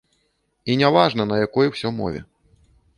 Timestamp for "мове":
2.03-2.27